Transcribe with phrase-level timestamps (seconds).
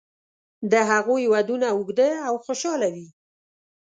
[0.71, 3.07] د هغوی ودونه اوږده او خوشاله وي.